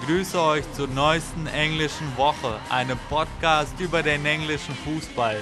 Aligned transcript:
begrüße 0.00 0.40
euch 0.40 0.64
zur 0.72 0.88
neuesten 0.88 1.46
englischen 1.46 2.16
Woche, 2.16 2.58
einem 2.68 2.98
Podcast 3.08 3.78
über 3.78 4.02
den 4.02 4.24
englischen 4.24 4.74
Fußball. 4.74 5.36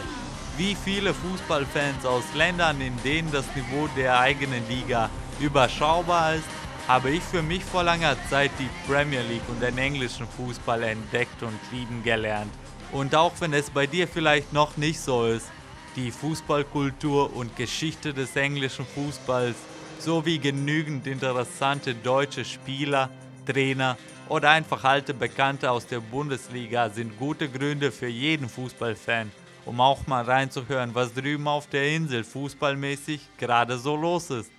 Wie 0.56 0.74
viele 0.74 1.14
Fußballfans 1.14 2.04
aus 2.04 2.24
Ländern, 2.34 2.80
in 2.80 2.94
denen 3.04 3.30
das 3.30 3.44
Niveau 3.54 3.88
der 3.96 4.18
eigenen 4.18 4.66
Liga 4.68 5.10
überschaubar 5.38 6.34
ist, 6.34 6.48
habe 6.88 7.10
ich 7.10 7.22
für 7.22 7.42
mich 7.42 7.64
vor 7.64 7.84
langer 7.84 8.16
Zeit 8.28 8.50
die 8.58 8.68
Premier 8.90 9.22
League 9.22 9.48
und 9.48 9.62
den 9.62 9.78
englischen 9.78 10.26
Fußball 10.26 10.82
entdeckt 10.82 11.42
und 11.42 11.58
lieben 11.70 12.02
gelernt. 12.02 12.52
Und 12.90 13.14
auch 13.14 13.32
wenn 13.40 13.52
es 13.52 13.70
bei 13.70 13.86
dir 13.86 14.08
vielleicht 14.08 14.52
noch 14.52 14.76
nicht 14.76 15.00
so 15.00 15.26
ist, 15.26 15.46
die 15.94 16.10
Fußballkultur 16.10 17.36
und 17.36 17.54
Geschichte 17.56 18.12
des 18.12 18.34
englischen 18.34 18.86
Fußballs 18.86 19.56
sowie 19.98 20.38
genügend 20.38 21.06
interessante 21.06 21.94
deutsche 21.94 22.44
Spieler, 22.44 23.10
Trainer 23.48 23.96
oder 24.28 24.50
einfach 24.50 24.84
alte 24.84 25.14
Bekannte 25.14 25.70
aus 25.70 25.86
der 25.86 26.00
Bundesliga 26.00 26.90
sind 26.90 27.18
gute 27.18 27.48
Gründe 27.48 27.90
für 27.90 28.08
jeden 28.08 28.48
Fußballfan, 28.48 29.32
um 29.64 29.80
auch 29.80 30.06
mal 30.06 30.24
reinzuhören, 30.24 30.94
was 30.94 31.14
drüben 31.14 31.48
auf 31.48 31.66
der 31.66 31.90
Insel 31.94 32.24
fußballmäßig 32.24 33.20
gerade 33.38 33.78
so 33.78 33.96
los 33.96 34.30
ist. 34.30 34.52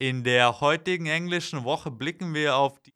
In 0.00 0.24
der 0.24 0.60
heutigen 0.60 1.06
englischen 1.06 1.64
Woche 1.64 1.90
blicken 1.90 2.34
wir 2.34 2.56
auf 2.56 2.80
die 2.80 2.92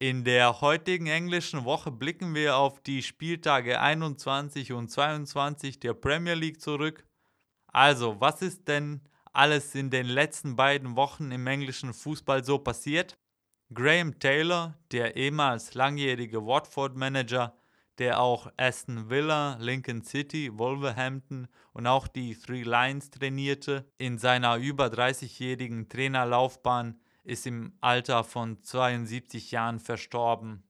in 0.00 0.24
der 0.24 0.60
heutigen 0.60 1.06
englischen 1.06 1.64
Woche 1.64 1.92
blicken 1.92 2.34
wir 2.34 2.56
auf 2.56 2.80
die 2.82 3.02
Spieltage 3.02 3.80
21 3.80 4.72
und 4.72 4.90
22 4.90 5.78
der 5.78 5.94
Premier 5.94 6.34
League 6.34 6.60
zurück. 6.60 7.06
Also, 7.68 8.20
was 8.20 8.42
ist 8.42 8.66
denn 8.66 9.02
alles 9.32 9.74
in 9.74 9.90
den 9.90 10.06
letzten 10.06 10.56
beiden 10.56 10.96
Wochen 10.96 11.30
im 11.30 11.46
englischen 11.46 11.94
Fußball 11.94 12.44
so 12.44 12.58
passiert? 12.58 13.16
Graham 13.74 14.18
Taylor, 14.20 14.78
der 14.92 15.16
ehemals 15.16 15.74
langjährige 15.74 16.46
Watford-Manager, 16.46 17.56
der 17.98 18.20
auch 18.20 18.50
Aston 18.56 19.10
Villa, 19.10 19.56
Lincoln 19.60 20.02
City, 20.02 20.50
Wolverhampton 20.56 21.48
und 21.72 21.86
auch 21.86 22.06
die 22.06 22.36
Three 22.36 22.62
Lions 22.62 23.10
trainierte, 23.10 23.84
in 23.98 24.18
seiner 24.18 24.56
über 24.56 24.86
30-jährigen 24.86 25.88
Trainerlaufbahn 25.88 27.00
ist 27.24 27.46
im 27.46 27.72
Alter 27.80 28.22
von 28.22 28.62
72 28.62 29.50
Jahren 29.50 29.80
verstorben. 29.80 30.62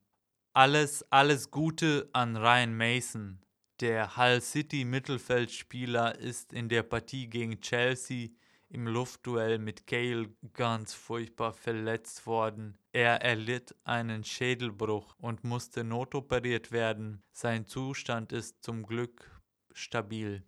Alles, 0.53 1.05
alles 1.11 1.51
Gute 1.51 2.09
an 2.13 2.37
Ryan 2.37 2.75
Mason. 2.75 3.39
Der 3.81 4.15
Hull 4.15 4.41
City 4.41 4.85
Mittelfeldspieler 4.85 6.17
ist 6.17 6.53
in 6.53 6.69
der 6.69 6.83
Partie 6.83 7.27
gegen 7.27 7.59
Chelsea 7.59 8.29
im 8.69 8.87
Luftduell 8.87 9.59
mit 9.59 9.87
Cale 9.87 10.29
ganz 10.53 10.93
furchtbar 10.93 11.53
verletzt 11.53 12.25
worden. 12.25 12.77
Er 12.91 13.21
erlitt 13.21 13.75
einen 13.83 14.23
Schädelbruch 14.23 15.15
und 15.19 15.43
musste 15.43 15.83
notoperiert 15.83 16.71
werden. 16.71 17.23
Sein 17.31 17.67
Zustand 17.67 18.31
ist 18.31 18.63
zum 18.63 18.83
Glück 18.83 19.41
stabil. 19.73 20.43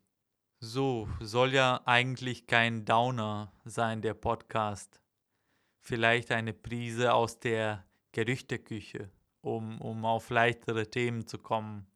So 0.60 1.08
soll 1.20 1.54
ja 1.54 1.82
eigentlich 1.86 2.48
kein 2.48 2.86
Downer 2.86 3.54
sein, 3.66 4.02
der 4.02 4.16
Podcast 4.16 5.00
vielleicht 5.88 6.32
eine 6.32 6.54
Prise 6.54 7.14
aus 7.14 7.40
der 7.40 7.86
Gerüchteküche, 8.12 9.10
um, 9.42 9.80
um 9.80 10.04
auf 10.04 10.30
leichtere 10.30 10.90
Themen 10.90 11.26
zu 11.28 11.38
kommen. 11.38 11.88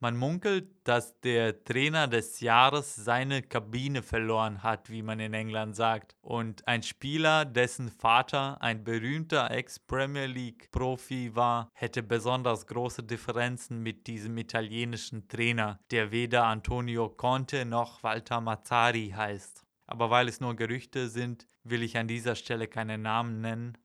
Man 0.00 0.16
munkelt, 0.16 0.68
dass 0.84 1.20
der 1.20 1.64
Trainer 1.64 2.06
des 2.06 2.40
Jahres 2.40 2.94
seine 2.94 3.42
Kabine 3.42 4.02
verloren 4.02 4.62
hat, 4.62 4.90
wie 4.90 5.02
man 5.02 5.18
in 5.18 5.34
England 5.34 5.74
sagt. 5.74 6.14
Und 6.20 6.66
ein 6.68 6.82
Spieler, 6.82 7.44
dessen 7.44 7.90
Vater 7.90 8.62
ein 8.62 8.84
berühmter 8.84 9.50
Ex-Premier 9.50 10.26
League-Profi 10.26 11.34
war, 11.34 11.70
hätte 11.72 12.02
besonders 12.02 12.66
große 12.66 13.02
Differenzen 13.02 13.82
mit 13.82 14.06
diesem 14.06 14.38
italienischen 14.38 15.26
Trainer, 15.28 15.80
der 15.90 16.12
weder 16.12 16.44
Antonio 16.44 17.08
Conte 17.08 17.64
noch 17.64 18.02
Walter 18.02 18.40
Mazzari 18.40 19.12
heißt 19.16 19.64
aber 19.88 20.10
weil 20.10 20.28
es 20.28 20.40
nur 20.40 20.54
Gerüchte 20.54 21.08
sind, 21.08 21.48
will 21.64 21.82
ich 21.82 21.96
an 21.96 22.06
dieser 22.06 22.36
Stelle 22.36 22.68
keine 22.68 22.98
Namen 22.98 23.40
nennen. 23.40 23.76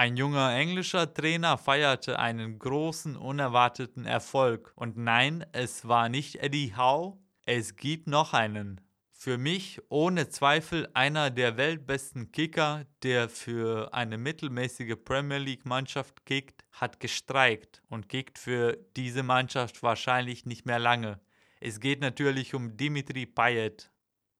Ein 0.00 0.16
junger 0.16 0.54
englischer 0.54 1.12
Trainer 1.12 1.58
feierte 1.58 2.18
einen 2.18 2.58
großen, 2.58 3.16
unerwarteten 3.16 4.06
Erfolg. 4.06 4.72
Und 4.74 4.96
nein, 4.96 5.44
es 5.52 5.86
war 5.86 6.08
nicht 6.08 6.36
Eddie 6.36 6.72
Howe, 6.74 7.18
es 7.44 7.76
gibt 7.76 8.06
noch 8.06 8.32
einen. 8.32 8.80
Für 9.12 9.36
mich 9.36 9.78
ohne 9.90 10.30
Zweifel 10.30 10.88
einer 10.94 11.28
der 11.28 11.58
weltbesten 11.58 12.32
Kicker, 12.32 12.86
der 13.02 13.28
für 13.28 13.92
eine 13.92 14.16
mittelmäßige 14.16 14.96
Premier 15.04 15.36
League-Mannschaft 15.36 16.24
kickt, 16.24 16.64
hat 16.72 16.98
gestreikt 16.98 17.82
und 17.90 18.08
kickt 18.08 18.38
für 18.38 18.78
diese 18.96 19.22
Mannschaft 19.22 19.82
wahrscheinlich 19.82 20.46
nicht 20.46 20.64
mehr 20.64 20.78
lange. 20.78 21.20
Es 21.60 21.78
geht 21.78 22.00
natürlich 22.00 22.54
um 22.54 22.74
Dimitri 22.78 23.26
Payet, 23.26 23.90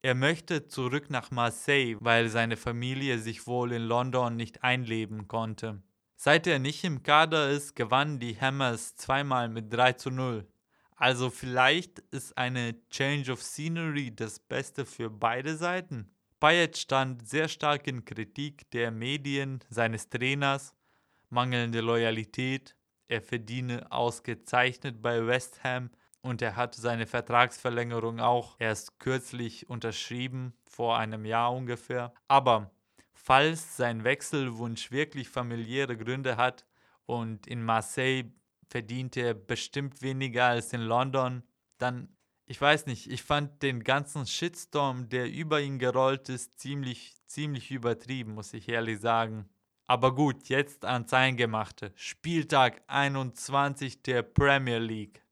er 0.03 0.15
möchte 0.15 0.67
zurück 0.67 1.11
nach 1.11 1.31
Marseille, 1.31 1.97
weil 2.01 2.29
seine 2.29 2.57
Familie 2.57 3.19
sich 3.19 3.47
wohl 3.47 3.73
in 3.73 3.83
London 3.83 4.37
nicht 4.37 4.65
einleben 4.65 5.29
konnte. 5.29 5.83
Seit 6.17 6.47
er 6.47 6.59
nicht 6.59 6.85
im 6.85 7.03
Kader 7.03 7.51
ist, 7.51 7.77
gewannen 7.77 8.19
die 8.19 8.39
Hammers 8.39 8.97
zweimal 8.97 9.49
mit 9.49 9.73
3 9.73 9.95
zu 9.95 10.11
0. 10.11 10.47
Also 10.97 11.31
vielleicht 11.31 11.99
ist 12.11 12.37
eine 12.37 12.77
Change 12.91 13.33
of 13.33 13.43
Scenery 13.43 14.15
das 14.15 14.39
Beste 14.39 14.85
für 14.85 15.09
beide 15.09 15.57
Seiten. 15.57 16.11
Payet 16.41 16.77
stand 16.77 17.27
sehr 17.27 17.49
stark 17.49 17.87
in 17.87 18.05
Kritik 18.05 18.71
der 18.71 18.91
Medien, 18.91 19.61
seines 19.69 20.09
Trainers, 20.09 20.75
mangelnde 21.29 21.81
Loyalität, 21.81 22.77
er 23.09 23.21
verdiene 23.21 23.91
ausgezeichnet 23.91 25.03
bei 25.03 25.27
West 25.27 25.65
Ham 25.65 25.91
und 26.23 26.43
er 26.43 26.57
hat 26.57 26.75
seine 26.75 27.07
Vertragsverlängerung 27.07 28.21
auch 28.21 28.57
erst 28.59 28.99
kürzlich 28.99 29.69
unterschrieben, 29.69 30.55
vor 30.67 30.99
einem 30.99 31.25
Jahr 31.25 31.53
ungefähr. 31.53 32.13
Aber 32.29 32.71
falls 33.13 33.77
sein 33.77 34.05
Wechselwunsch 34.05 34.91
wirklich 34.91 35.29
familiäre 35.29 35.97
Gründe 35.97 36.37
hat 36.37 36.67
und 37.07 37.47
in 37.47 37.63
Marseille 37.63 38.33
verdient 38.69 39.17
er 39.17 39.35
bestimmt 39.35 40.03
weniger 40.03 40.47
als 40.47 40.73
in 40.73 40.83
London, 40.83 41.43
dann, 41.79 42.09
ich 42.47 42.61
weiß 42.61 42.87
nicht, 42.87 43.11
ich 43.11 43.23
fand 43.23 43.63
den 43.63 43.83
ganzen 43.83 44.27
Shitstorm, 44.27 45.09
der 45.09 45.31
über 45.31 45.61
ihn 45.61 45.79
gerollt 45.79 46.29
ist, 46.29 46.59
ziemlich, 46.59 47.15
ziemlich 47.27 47.71
übertrieben, 47.71 48.35
muss 48.35 48.55
ich 48.55 48.69
ehrlich 48.69 49.01
sagen. 49.01 49.49
Aber 49.87 50.15
gut, 50.15 50.49
jetzt 50.49 50.85
ans 50.85 51.13
Eingemachte. 51.13 51.93
Spieltag 51.97 52.83
21 52.87 54.03
der 54.03 54.23
Premier 54.23 54.79
League. 54.79 55.25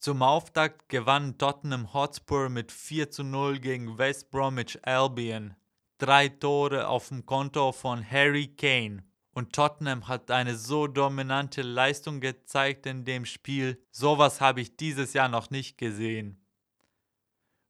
Zum 0.00 0.22
Auftakt 0.22 0.88
gewann 0.88 1.36
Tottenham 1.36 1.92
Hotspur 1.92 2.48
mit 2.48 2.72
4 2.72 3.10
zu 3.10 3.22
0 3.22 3.58
gegen 3.58 3.98
West 3.98 4.30
Bromwich 4.30 4.78
Albion. 4.82 5.54
Drei 5.98 6.30
Tore 6.30 6.88
auf 6.88 7.08
dem 7.08 7.26
Konto 7.26 7.70
von 7.72 8.02
Harry 8.02 8.48
Kane. 8.48 9.04
Und 9.32 9.52
Tottenham 9.52 10.08
hat 10.08 10.30
eine 10.30 10.56
so 10.56 10.86
dominante 10.86 11.60
Leistung 11.60 12.20
gezeigt 12.20 12.86
in 12.86 13.04
dem 13.04 13.26
Spiel. 13.26 13.78
Sowas 13.90 14.40
habe 14.40 14.62
ich 14.62 14.74
dieses 14.78 15.12
Jahr 15.12 15.28
noch 15.28 15.50
nicht 15.50 15.76
gesehen. 15.76 16.42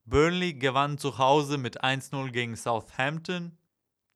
Burnley 0.04 0.54
gewann 0.54 0.98
zu 0.98 1.18
Hause 1.18 1.58
mit 1.58 1.82
1-0 1.82 2.30
gegen 2.30 2.54
Southampton. 2.54 3.58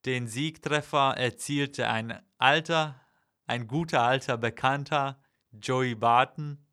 Den 0.04 0.28
Siegtreffer 0.28 1.16
erzielte 1.16 1.88
ein 1.88 2.22
alter, 2.38 3.00
ein 3.46 3.66
guter 3.66 4.02
alter 4.02 4.36
Bekannter, 4.36 5.20
Joey 5.50 5.96
Barton. 5.96 6.63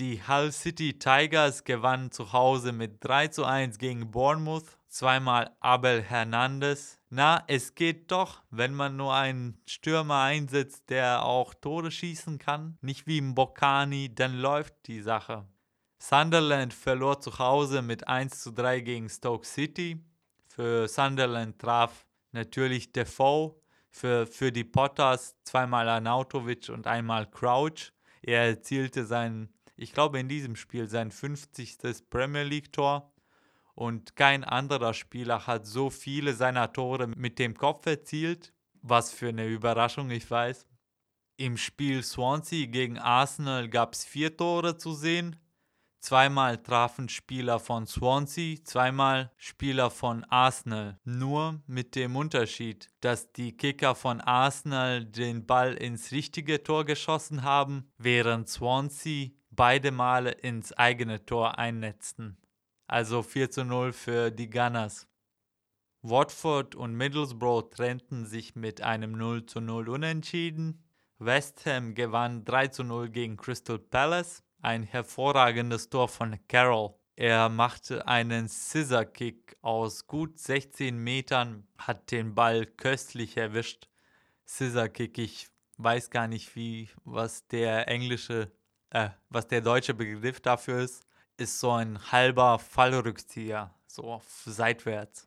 Die 0.00 0.26
Hull 0.26 0.50
City 0.50 0.98
Tigers 0.98 1.64
gewannen 1.64 2.10
zu 2.10 2.32
Hause 2.32 2.72
mit 2.72 3.04
3 3.04 3.28
zu 3.28 3.44
1 3.44 3.76
gegen 3.76 4.10
Bournemouth. 4.10 4.78
Zweimal 4.88 5.54
Abel 5.60 6.00
Hernandez. 6.00 6.98
Na, 7.10 7.44
es 7.48 7.74
geht 7.74 8.10
doch, 8.10 8.42
wenn 8.48 8.72
man 8.72 8.96
nur 8.96 9.12
einen 9.12 9.60
Stürmer 9.66 10.22
einsetzt, 10.22 10.88
der 10.88 11.22
auch 11.22 11.52
Tore 11.52 11.90
schießen 11.90 12.38
kann. 12.38 12.78
Nicht 12.80 13.06
wie 13.06 13.18
im 13.18 13.34
Bocani, 13.34 14.14
dann 14.14 14.38
läuft 14.38 14.72
die 14.86 15.02
Sache. 15.02 15.46
Sunderland 15.98 16.72
verlor 16.72 17.20
zu 17.20 17.38
Hause 17.38 17.82
mit 17.82 18.08
1 18.08 18.40
zu 18.40 18.52
3 18.52 18.80
gegen 18.80 19.10
Stoke 19.10 19.46
City. 19.46 20.02
Für 20.48 20.88
Sunderland 20.88 21.58
traf 21.58 22.06
natürlich 22.32 22.90
Defoe. 22.90 23.54
Für, 23.90 24.26
für 24.26 24.50
die 24.50 24.64
Potters 24.64 25.36
zweimal 25.44 25.90
Arnautovic 25.90 26.70
und 26.70 26.86
einmal 26.86 27.30
Crouch. 27.30 27.92
Er 28.22 28.46
erzielte 28.46 29.04
seinen 29.04 29.52
ich 29.80 29.94
glaube, 29.94 30.20
in 30.20 30.28
diesem 30.28 30.56
Spiel 30.56 30.88
sein 30.88 31.10
50. 31.10 31.78
Premier 32.10 32.42
League-Tor. 32.42 33.10
Und 33.74 34.14
kein 34.14 34.44
anderer 34.44 34.92
Spieler 34.92 35.46
hat 35.46 35.66
so 35.66 35.88
viele 35.88 36.34
seiner 36.34 36.70
Tore 36.70 37.06
mit 37.06 37.38
dem 37.38 37.56
Kopf 37.56 37.86
erzielt. 37.86 38.52
Was 38.82 39.10
für 39.10 39.30
eine 39.30 39.46
Überraschung, 39.46 40.10
ich 40.10 40.30
weiß. 40.30 40.66
Im 41.38 41.56
Spiel 41.56 42.02
Swansea 42.02 42.66
gegen 42.66 42.98
Arsenal 42.98 43.70
gab 43.70 43.94
es 43.94 44.04
vier 44.04 44.36
Tore 44.36 44.76
zu 44.76 44.92
sehen. 44.92 45.36
Zweimal 46.00 46.62
trafen 46.62 47.08
Spieler 47.08 47.58
von 47.58 47.86
Swansea, 47.86 48.58
zweimal 48.64 49.32
Spieler 49.38 49.90
von 49.90 50.24
Arsenal. 50.24 50.98
Nur 51.04 51.62
mit 51.66 51.94
dem 51.94 52.16
Unterschied, 52.16 52.90
dass 53.00 53.32
die 53.32 53.56
Kicker 53.56 53.94
von 53.94 54.20
Arsenal 54.20 55.06
den 55.06 55.46
Ball 55.46 55.72
ins 55.74 56.12
richtige 56.12 56.62
Tor 56.62 56.84
geschossen 56.84 57.42
haben, 57.42 57.90
während 57.96 58.48
Swansea 58.48 59.30
beide 59.60 59.90
Male 59.90 60.30
ins 60.30 60.72
eigene 60.72 61.26
Tor 61.26 61.58
einnetzten. 61.58 62.38
Also 62.86 63.22
4 63.22 63.50
zu 63.50 63.62
0 63.66 63.92
für 63.92 64.30
die 64.30 64.48
Gunners. 64.48 65.06
Watford 66.00 66.74
und 66.74 66.94
Middlesbrough 66.94 67.68
trennten 67.68 68.24
sich 68.24 68.56
mit 68.56 68.80
einem 68.80 69.12
0 69.12 69.44
zu 69.44 69.60
0 69.60 69.90
Unentschieden. 69.90 70.82
West 71.18 71.66
Ham 71.66 71.94
gewann 71.94 72.46
3 72.46 72.68
zu 72.68 72.84
0 72.84 73.10
gegen 73.10 73.36
Crystal 73.36 73.78
Palace 73.78 74.42
ein 74.62 74.82
hervorragendes 74.82 75.90
Tor 75.90 76.08
von 76.08 76.38
Carroll. 76.48 76.94
Er 77.16 77.50
machte 77.50 78.08
einen 78.08 78.48
Scissor-Kick 78.48 79.58
aus 79.60 80.06
gut 80.06 80.38
16 80.38 80.96
Metern, 80.96 81.66
hat 81.76 82.10
den 82.12 82.34
Ball 82.34 82.64
köstlich 82.64 83.36
erwischt. 83.36 83.90
Scissor-Kick, 84.46 85.18
ich 85.18 85.48
weiß 85.76 86.08
gar 86.08 86.28
nicht, 86.28 86.56
wie, 86.56 86.88
was 87.04 87.46
der 87.48 87.88
englische, 87.88 88.50
äh, 88.90 89.10
was 89.28 89.46
der 89.46 89.60
deutsche 89.60 89.94
Begriff 89.94 90.40
dafür 90.40 90.80
ist, 90.80 91.04
ist 91.36 91.58
so 91.58 91.70
ein 91.72 91.98
halber 92.12 92.58
Fallrückzieher, 92.58 93.74
so 93.86 94.20
seitwärts. 94.44 95.26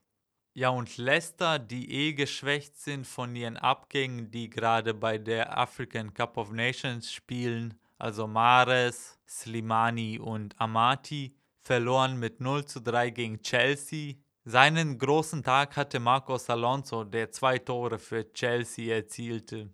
Ja, 0.56 0.70
und 0.70 0.98
Leicester, 0.98 1.58
die 1.58 1.92
eh 1.92 2.14
geschwächt 2.14 2.78
sind 2.78 3.08
von 3.08 3.36
ihren 3.36 3.58
Abgängen, 3.58 4.30
die 4.30 4.50
gerade 4.50 4.94
bei 4.94 5.18
der 5.18 5.58
African 5.58 6.14
Cup 6.14 6.38
of 6.38 6.52
Nations 6.52 7.12
spielen, 7.12 7.74
also 7.98 8.28
Mares, 8.28 9.18
Slimani 9.28 10.20
und 10.20 10.60
Amati, 10.60 11.36
verloren 11.64 12.20
mit 12.20 12.40
0 12.40 12.66
zu 12.66 12.82
3 12.82 13.10
gegen 13.10 13.42
Chelsea. 13.42 14.16
Seinen 14.46 15.00
großen 15.00 15.42
Tag 15.42 15.76
hatte 15.76 16.00
Marcos 16.00 16.50
Alonso, 16.50 17.04
der 17.04 17.32
zwei 17.32 17.58
Tore 17.58 17.98
für 17.98 18.32
Chelsea 18.34 18.94
erzielte. 18.94 19.70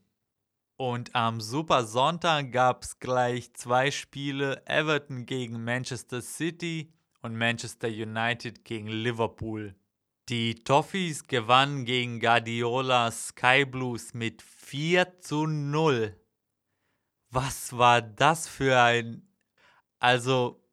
Und 0.80 1.14
am 1.14 1.42
Super 1.42 1.84
Sonntag 1.84 2.54
gab 2.54 2.84
es 2.84 3.00
gleich 3.00 3.54
zwei 3.54 3.92
Spiele: 3.92 4.66
Everton 4.66 5.26
gegen 5.26 5.62
Manchester 5.66 6.22
City 6.22 6.94
und 7.22 7.36
Manchester 7.36 7.90
United 7.90 8.64
gegen 8.64 8.88
Liverpool. 8.88 9.76
Die 10.30 10.56
Toffees 10.56 11.28
gewannen 11.28 11.84
gegen 11.84 12.22
Guardiola 12.22 13.12
Sky 13.12 13.66
Blues 13.66 14.14
mit 14.14 14.42
4 14.42 15.20
zu 15.20 15.48
0. 15.48 16.18
Was 17.30 17.78
war 17.78 18.02
das 18.02 18.48
für 18.48 18.80
ein... 18.82 19.28
Also, 20.00 20.64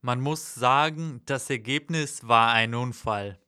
man 0.00 0.20
muss 0.20 0.56
sagen, 0.56 1.22
das 1.24 1.48
Ergebnis 1.50 2.26
war 2.26 2.52
ein 2.52 2.74
Unfall. 2.74 3.38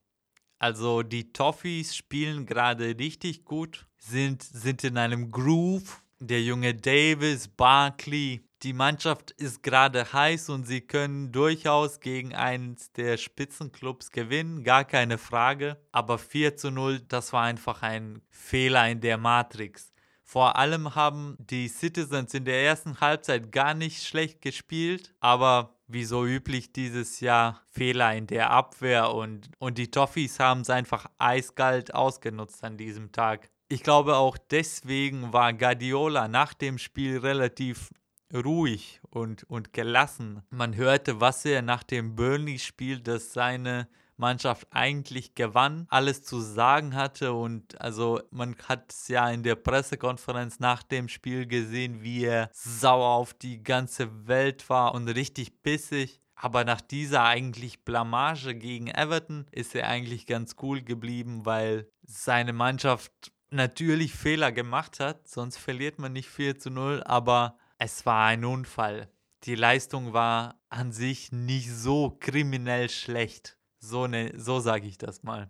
Also 0.61 1.01
die 1.01 1.33
Toffees 1.33 1.95
spielen 1.95 2.45
gerade 2.45 2.95
richtig 2.99 3.45
gut, 3.45 3.87
sind, 3.97 4.43
sind 4.43 4.83
in 4.83 4.95
einem 4.95 5.31
Groove. 5.31 6.03
Der 6.19 6.43
junge 6.43 6.75
Davis, 6.75 7.47
Barkley, 7.47 8.47
die 8.61 8.73
Mannschaft 8.73 9.31
ist 9.31 9.63
gerade 9.63 10.13
heiß 10.13 10.49
und 10.49 10.67
sie 10.67 10.81
können 10.81 11.31
durchaus 11.31 11.99
gegen 11.99 12.35
eines 12.35 12.91
der 12.91 13.17
Spitzenclubs 13.17 14.11
gewinnen, 14.11 14.63
gar 14.63 14.85
keine 14.85 15.17
Frage. 15.17 15.77
Aber 15.91 16.19
4 16.19 16.55
zu 16.57 16.69
0, 16.69 16.99
das 17.07 17.33
war 17.33 17.41
einfach 17.41 17.81
ein 17.81 18.21
Fehler 18.29 18.87
in 18.87 19.01
der 19.01 19.17
Matrix. 19.17 19.91
Vor 20.23 20.57
allem 20.57 20.93
haben 20.93 21.37
die 21.39 21.69
Citizens 21.69 22.35
in 22.35 22.45
der 22.45 22.63
ersten 22.63 23.01
Halbzeit 23.01 23.51
gar 23.51 23.73
nicht 23.73 24.03
schlecht 24.03 24.43
gespielt, 24.43 25.15
aber 25.21 25.80
wie 25.93 26.05
so 26.05 26.25
üblich 26.25 26.71
dieses 26.71 27.19
Jahr 27.19 27.61
Fehler 27.69 28.15
in 28.15 28.27
der 28.27 28.51
Abwehr 28.51 29.13
und, 29.13 29.49
und 29.59 29.77
die 29.77 29.91
Toffees 29.91 30.39
haben 30.39 30.61
es 30.61 30.69
einfach 30.69 31.07
eiskalt 31.17 31.93
ausgenutzt 31.93 32.63
an 32.63 32.77
diesem 32.77 33.11
Tag. 33.11 33.49
Ich 33.69 33.83
glaube 33.83 34.17
auch 34.17 34.37
deswegen 34.37 35.31
war 35.31 35.53
Guardiola 35.53 36.27
nach 36.27 36.53
dem 36.53 36.77
Spiel 36.77 37.19
relativ 37.19 37.89
ruhig 38.33 38.99
und, 39.09 39.43
und 39.45 39.73
gelassen. 39.73 40.41
Man 40.49 40.75
hörte, 40.75 41.21
was 41.21 41.45
er 41.45 41.61
nach 41.61 41.83
dem 41.83 42.15
Burnley-Spiel, 42.15 42.99
dass 42.99 43.33
seine 43.33 43.87
Mannschaft 44.17 44.67
eigentlich 44.71 45.35
gewann, 45.35 45.87
alles 45.89 46.23
zu 46.23 46.39
sagen 46.39 46.95
hatte 46.95 47.33
und 47.33 47.79
also 47.81 48.21
man 48.31 48.55
hat 48.67 48.91
es 48.91 49.07
ja 49.07 49.29
in 49.29 49.43
der 49.43 49.55
Pressekonferenz 49.55 50.59
nach 50.59 50.83
dem 50.83 51.09
Spiel 51.09 51.47
gesehen, 51.47 52.03
wie 52.03 52.25
er 52.25 52.49
sauer 52.53 53.15
auf 53.15 53.33
die 53.33 53.63
ganze 53.63 54.27
Welt 54.27 54.69
war 54.69 54.93
und 54.93 55.07
richtig 55.07 55.61
bissig. 55.63 56.19
Aber 56.35 56.63
nach 56.63 56.81
dieser 56.81 57.23
eigentlich 57.23 57.85
Blamage 57.85 58.55
gegen 58.55 58.87
Everton 58.87 59.45
ist 59.51 59.75
er 59.75 59.87
eigentlich 59.87 60.25
ganz 60.25 60.55
cool 60.61 60.81
geblieben, 60.81 61.45
weil 61.45 61.87
seine 62.01 62.51
Mannschaft 62.51 63.31
natürlich 63.51 64.13
Fehler 64.13 64.51
gemacht 64.51 64.99
hat, 64.99 65.27
sonst 65.27 65.57
verliert 65.57 65.99
man 65.99 66.13
nicht 66.13 66.29
4 66.29 66.57
zu 66.57 66.71
0, 66.71 67.03
aber 67.03 67.57
es 67.77 68.05
war 68.05 68.25
ein 68.25 68.45
Unfall. 68.45 69.09
Die 69.43 69.55
Leistung 69.55 70.13
war 70.13 70.59
an 70.69 70.91
sich 70.91 71.31
nicht 71.31 71.69
so 71.71 72.17
kriminell 72.19 72.89
schlecht. 72.89 73.57
So, 73.81 74.07
ne, 74.07 74.31
so 74.37 74.59
sage 74.59 74.87
ich 74.87 74.97
das 74.97 75.23
mal. 75.23 75.49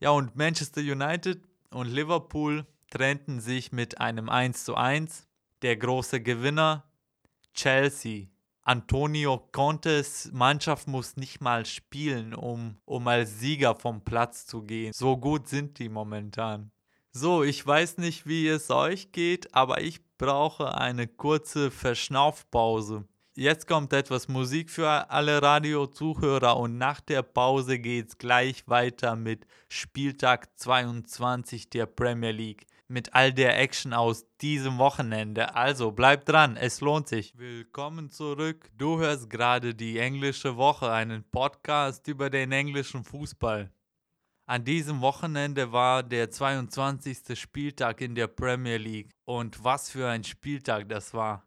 Ja, 0.00 0.10
und 0.10 0.34
Manchester 0.34 0.80
United 0.80 1.40
und 1.70 1.86
Liverpool 1.86 2.66
trennten 2.90 3.40
sich 3.40 3.70
mit 3.70 4.00
einem 4.00 4.28
1 4.28 4.64
zu 4.64 4.74
1. 4.74 5.28
Der 5.62 5.76
große 5.76 6.20
Gewinner 6.20 6.84
Chelsea. 7.54 8.26
Antonio 8.62 9.48
Contes 9.52 10.30
Mannschaft 10.32 10.86
muss 10.86 11.16
nicht 11.16 11.40
mal 11.40 11.64
spielen, 11.64 12.34
um, 12.34 12.76
um 12.84 13.08
als 13.08 13.38
Sieger 13.38 13.74
vom 13.74 14.04
Platz 14.04 14.46
zu 14.46 14.62
gehen. 14.62 14.92
So 14.92 15.16
gut 15.16 15.48
sind 15.48 15.78
die 15.78 15.88
momentan. 15.88 16.70
So, 17.12 17.42
ich 17.42 17.66
weiß 17.66 17.98
nicht, 17.98 18.26
wie 18.26 18.48
es 18.48 18.70
euch 18.70 19.12
geht, 19.12 19.54
aber 19.54 19.80
ich 19.80 20.00
brauche 20.18 20.76
eine 20.76 21.08
kurze 21.08 21.70
Verschnaufpause. 21.70 23.04
Jetzt 23.36 23.68
kommt 23.68 23.92
etwas 23.92 24.26
Musik 24.26 24.70
für 24.70 25.08
alle 25.08 25.40
Radio-Zuhörer 25.40 26.56
und 26.56 26.78
nach 26.78 27.00
der 27.00 27.22
Pause 27.22 27.78
geht 27.78 28.08
es 28.08 28.18
gleich 28.18 28.66
weiter 28.66 29.14
mit 29.14 29.46
Spieltag 29.68 30.48
22 30.58 31.70
der 31.70 31.86
Premier 31.86 32.32
League. 32.32 32.66
Mit 32.88 33.14
all 33.14 33.32
der 33.32 33.56
Action 33.56 33.92
aus 33.92 34.26
diesem 34.40 34.78
Wochenende. 34.78 35.54
Also 35.54 35.92
bleibt 35.92 36.28
dran, 36.28 36.56
es 36.56 36.80
lohnt 36.80 37.06
sich. 37.06 37.32
Willkommen 37.38 38.10
zurück. 38.10 38.68
Du 38.76 38.98
hörst 38.98 39.30
gerade 39.30 39.76
die 39.76 39.98
englische 39.98 40.56
Woche, 40.56 40.90
einen 40.90 41.22
Podcast 41.22 42.08
über 42.08 42.30
den 42.30 42.50
englischen 42.50 43.04
Fußball. 43.04 43.70
An 44.46 44.64
diesem 44.64 45.00
Wochenende 45.02 45.70
war 45.70 46.02
der 46.02 46.32
22. 46.32 47.38
Spieltag 47.38 48.00
in 48.00 48.16
der 48.16 48.26
Premier 48.26 48.78
League. 48.78 49.12
Und 49.24 49.62
was 49.62 49.88
für 49.88 50.08
ein 50.08 50.24
Spieltag 50.24 50.88
das 50.88 51.14
war. 51.14 51.46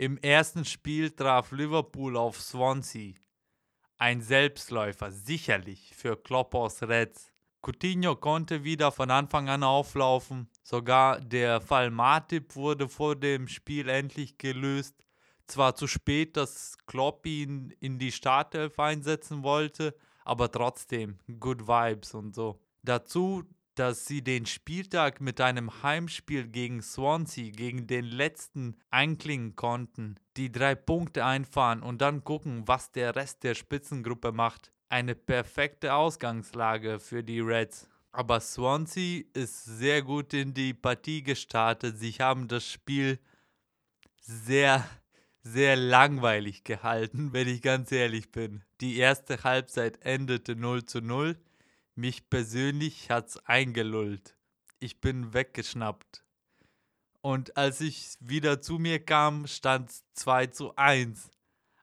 Im 0.00 0.16
ersten 0.16 0.64
Spiel 0.64 1.10
traf 1.10 1.52
Liverpool 1.52 2.16
auf 2.16 2.40
Swansea. 2.40 3.12
Ein 3.98 4.22
Selbstläufer, 4.22 5.12
sicherlich, 5.12 5.94
für 5.94 6.16
Kloppers 6.16 6.82
Reds. 6.84 7.30
Coutinho 7.60 8.16
konnte 8.16 8.64
wieder 8.64 8.92
von 8.92 9.10
Anfang 9.10 9.50
an 9.50 9.62
auflaufen. 9.62 10.48
Sogar 10.62 11.20
der 11.20 11.60
Fall 11.60 11.90
Matip 11.90 12.56
wurde 12.56 12.88
vor 12.88 13.14
dem 13.14 13.46
Spiel 13.46 13.90
endlich 13.90 14.38
gelöst. 14.38 14.94
Zwar 15.46 15.74
zu 15.74 15.86
spät, 15.86 16.34
dass 16.38 16.78
Klopp 16.86 17.26
ihn 17.26 17.68
in 17.80 17.98
die 17.98 18.12
Startelf 18.12 18.80
einsetzen 18.80 19.42
wollte, 19.42 19.94
aber 20.24 20.50
trotzdem, 20.50 21.18
good 21.38 21.68
vibes 21.68 22.14
und 22.14 22.34
so. 22.34 22.58
Dazu 22.82 23.44
dass 23.80 24.04
sie 24.04 24.20
den 24.20 24.44
Spieltag 24.44 25.22
mit 25.22 25.40
einem 25.40 25.82
Heimspiel 25.82 26.46
gegen 26.46 26.82
Swansea, 26.82 27.50
gegen 27.50 27.86
den 27.86 28.04
letzten 28.04 28.76
einklingen 28.90 29.56
konnten, 29.56 30.16
die 30.36 30.52
drei 30.52 30.74
Punkte 30.74 31.24
einfahren 31.24 31.82
und 31.82 32.02
dann 32.02 32.22
gucken, 32.22 32.68
was 32.68 32.92
der 32.92 33.16
Rest 33.16 33.42
der 33.42 33.54
Spitzengruppe 33.54 34.32
macht. 34.32 34.70
Eine 34.90 35.14
perfekte 35.14 35.94
Ausgangslage 35.94 37.00
für 37.00 37.24
die 37.24 37.40
Reds. 37.40 37.88
Aber 38.12 38.40
Swansea 38.40 39.22
ist 39.32 39.64
sehr 39.64 40.02
gut 40.02 40.34
in 40.34 40.52
die 40.52 40.74
Partie 40.74 41.22
gestartet. 41.22 41.96
Sie 41.96 42.12
haben 42.12 42.48
das 42.48 42.66
Spiel 42.66 43.18
sehr, 44.20 44.84
sehr 45.42 45.74
langweilig 45.74 46.64
gehalten, 46.64 47.32
wenn 47.32 47.48
ich 47.48 47.62
ganz 47.62 47.90
ehrlich 47.92 48.30
bin. 48.30 48.62
Die 48.82 48.98
erste 48.98 49.42
Halbzeit 49.42 50.04
endete 50.04 50.54
0 50.54 50.84
zu 50.84 51.00
0. 51.00 51.38
Mich 52.00 52.30
persönlich 52.30 53.10
hat's 53.10 53.36
eingelullt. 53.44 54.34
Ich 54.78 55.02
bin 55.02 55.34
weggeschnappt. 55.34 56.24
Und 57.20 57.58
als 57.58 57.82
ich 57.82 58.14
wieder 58.20 58.62
zu 58.62 58.78
mir 58.78 59.04
kam, 59.04 59.46
stand 59.46 59.92
2 60.14 60.46
zu 60.46 60.74
1. 60.76 61.30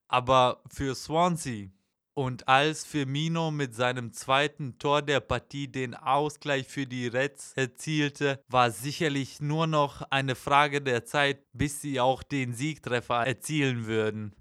Aber 0.07 0.63
für 0.74 0.95
Swansea 0.95 1.69
und 2.15 2.47
als 2.47 2.83
Firmino 2.83 3.51
mit 3.51 3.75
seinem 3.75 4.12
zweiten 4.12 4.79
Tor 4.79 5.03
der 5.03 5.19
Partie 5.19 5.67
den 5.67 5.93
Ausgleich 5.93 6.67
für 6.67 6.88
die 6.88 7.05
Reds 7.05 7.53
erzielte, 7.53 8.43
war 8.47 8.71
sicherlich 8.71 9.39
nur 9.39 9.67
noch 9.67 10.01
eine 10.09 10.33
Frage 10.33 10.81
der 10.81 11.05
Zeit, 11.05 11.45
bis 11.53 11.79
sie 11.79 12.00
auch 12.00 12.24
den 12.24 12.55
Siegtreffer 12.55 13.27
erzielen 13.27 13.86
würden. 13.86 14.36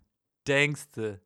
denkste. 0.49 1.21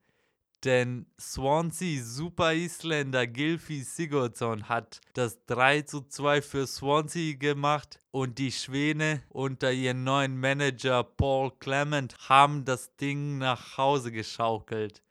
Denn 0.64 1.06
Swansea 1.18 2.02
Super 2.02 2.52
Isländer 2.52 3.26
Gilfie 3.26 3.80
Sigurdsson 3.80 4.68
hat 4.68 5.00
das 5.14 5.44
3 5.46 5.82
zu 5.82 6.02
2 6.02 6.42
für 6.42 6.66
Swansea 6.66 7.34
gemacht 7.36 7.98
und 8.10 8.38
die 8.38 8.52
Schwäne 8.52 9.22
unter 9.30 9.72
ihrem 9.72 10.04
neuen 10.04 10.38
Manager 10.38 11.02
Paul 11.02 11.52
Clement 11.60 12.14
haben 12.28 12.66
das 12.66 12.94
Ding 12.96 13.38
nach 13.38 13.78
Hause 13.78 14.12
geschaukelt. 14.12 15.02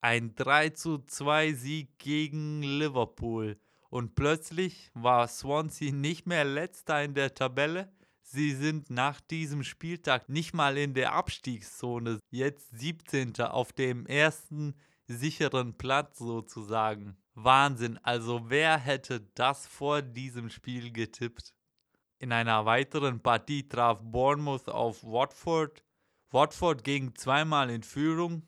Ein 0.00 0.36
3 0.36 0.70
zu 0.70 0.98
2 0.98 1.54
Sieg 1.54 1.98
gegen 1.98 2.62
Liverpool. 2.62 3.58
Und 3.90 4.14
plötzlich 4.14 4.90
war 4.94 5.26
Swansea 5.26 5.92
nicht 5.92 6.26
mehr 6.26 6.44
letzter 6.44 7.02
in 7.02 7.14
der 7.14 7.34
Tabelle. 7.34 7.92
Sie 8.34 8.50
sind 8.50 8.90
nach 8.90 9.20
diesem 9.20 9.62
Spieltag 9.62 10.28
nicht 10.28 10.54
mal 10.54 10.76
in 10.76 10.92
der 10.92 11.12
Abstiegszone, 11.12 12.18
jetzt 12.30 12.68
17. 12.76 13.40
auf 13.42 13.72
dem 13.72 14.06
ersten 14.06 14.74
sicheren 15.06 15.78
Platz 15.78 16.18
sozusagen. 16.18 17.16
Wahnsinn, 17.34 17.96
also 18.02 18.50
wer 18.50 18.76
hätte 18.76 19.20
das 19.36 19.68
vor 19.68 20.02
diesem 20.02 20.50
Spiel 20.50 20.90
getippt? 20.90 21.54
In 22.18 22.32
einer 22.32 22.66
weiteren 22.66 23.20
Partie 23.20 23.68
traf 23.68 24.00
Bournemouth 24.02 24.68
auf 24.68 25.04
Watford. 25.04 25.84
Watford 26.32 26.82
ging 26.82 27.14
zweimal 27.14 27.70
in 27.70 27.84
Führung, 27.84 28.42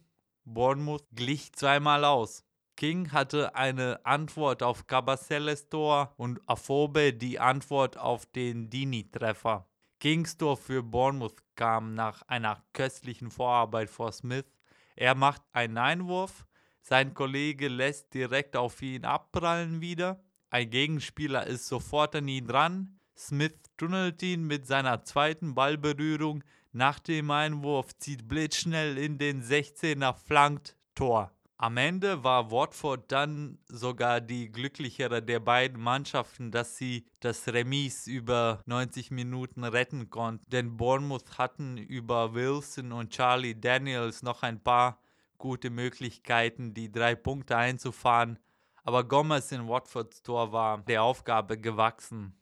Bournemouth 0.45 1.07
glich 1.13 1.53
zweimal 1.53 2.05
aus. 2.05 2.43
King 2.75 3.13
hatte 3.13 3.55
eine 3.55 4.05
Antwort 4.05 4.65
auf 4.65 4.89
Cabacelles 4.89 5.69
Tor 5.69 6.13
und 6.17 6.41
Afobe 6.49 7.13
die 7.13 7.39
Antwort 7.39 7.97
auf 7.97 8.27
den 8.27 8.69
Dini-Treffer. 8.69 9.65
Kings 9.99 10.37
Tor 10.37 10.57
für 10.57 10.83
Bournemouth 10.83 11.43
kam 11.55 11.95
nach 11.95 12.23
einer 12.23 12.63
köstlichen 12.73 13.31
Vorarbeit 13.31 13.89
vor 13.89 14.13
Smith. 14.13 14.45
Er 14.95 15.15
macht 15.15 15.43
einen 15.53 15.79
Einwurf, 15.79 16.47
sein 16.83 17.15
Kollege 17.15 17.69
lässt 17.69 18.15
direkt 18.15 18.57
auf 18.57 18.81
ihn 18.83 19.05
abprallen 19.05 19.81
wieder. 19.81 20.23
Ein 20.51 20.71
Gegenspieler 20.71 21.47
ist 21.47 21.67
sofort 21.67 22.15
an 22.15 22.29
ihn 22.29 22.47
dran. 22.47 23.01
Smith 23.17 23.59
tunnelt 23.77 24.23
ihn 24.23 24.47
mit 24.47 24.67
seiner 24.67 25.03
zweiten 25.03 25.55
Ballberührung. 25.55 26.45
Nach 26.73 26.99
dem 26.99 27.31
Einwurf 27.31 27.97
zieht 27.99 28.29
blitzschnell 28.29 28.99
in 28.99 29.19
den 29.19 29.43
16er, 29.43 30.15
flankt 30.15 30.77
Tor. 30.95 31.36
Am 31.59 31.79
Ende 31.79 32.23
war 32.23 32.51
Watford 32.51 33.11
dann 33.11 33.59
sogar 33.67 34.21
die 34.21 34.53
glücklichere 34.53 35.23
der 35.23 35.41
beiden 35.41 35.83
Mannschaften, 35.83 36.51
dass 36.51 36.77
sie 36.77 37.07
das 37.21 37.49
Remis 37.49 38.07
über 38.07 38.61
90 38.67 39.11
Minuten 39.11 39.65
retten 39.65 40.11
konnten. 40.11 40.45
Denn 40.51 40.77
Bournemouth 40.77 41.39
hatten 41.39 41.79
über 41.79 42.35
Wilson 42.35 42.93
und 42.93 43.11
Charlie 43.11 43.59
Daniels 43.59 44.23
noch 44.23 44.43
ein 44.43 44.63
paar 44.63 45.01
gute 45.39 45.71
Möglichkeiten, 45.71 46.75
die 46.75 46.93
drei 46.93 47.15
Punkte 47.15 47.57
einzufahren. 47.57 48.39
Aber 48.83 49.05
Gomez 49.05 49.51
in 49.51 49.67
Watfords 49.67 50.23
Tor 50.23 50.53
war 50.53 50.83
der 50.83 51.03
Aufgabe 51.03 51.59
gewachsen. 51.59 52.39